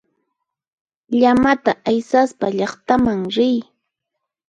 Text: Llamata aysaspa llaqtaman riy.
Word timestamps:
Llamata 1.19 1.71
aysaspa 1.89 2.47
llaqtaman 2.57 3.19
riy. 3.35 3.57